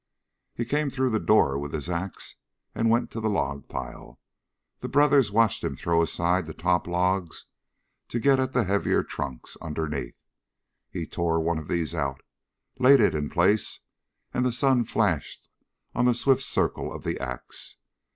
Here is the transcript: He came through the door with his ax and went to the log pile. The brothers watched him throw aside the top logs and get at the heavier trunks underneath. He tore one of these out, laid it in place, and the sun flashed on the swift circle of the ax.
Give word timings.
He 0.55 0.65
came 0.65 0.89
through 0.89 1.11
the 1.11 1.19
door 1.19 1.59
with 1.59 1.73
his 1.73 1.87
ax 1.87 2.37
and 2.73 2.89
went 2.89 3.11
to 3.11 3.19
the 3.19 3.29
log 3.29 3.67
pile. 3.67 4.19
The 4.79 4.89
brothers 4.89 5.31
watched 5.31 5.63
him 5.63 5.75
throw 5.75 6.01
aside 6.01 6.47
the 6.47 6.55
top 6.55 6.87
logs 6.87 7.45
and 8.11 8.19
get 8.23 8.39
at 8.39 8.51
the 8.51 8.63
heavier 8.63 9.03
trunks 9.03 9.57
underneath. 9.61 10.17
He 10.89 11.05
tore 11.05 11.39
one 11.39 11.59
of 11.59 11.67
these 11.67 11.93
out, 11.93 12.21
laid 12.79 12.99
it 12.99 13.13
in 13.13 13.29
place, 13.29 13.81
and 14.33 14.43
the 14.43 14.51
sun 14.51 14.85
flashed 14.85 15.47
on 15.93 16.05
the 16.05 16.15
swift 16.15 16.41
circle 16.41 16.91
of 16.91 17.03
the 17.03 17.19
ax. 17.19 17.77